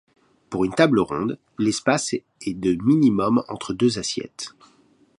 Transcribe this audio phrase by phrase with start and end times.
[0.49, 4.47] Pour une table ronde, l'espace est de minimum entre deux assiettes.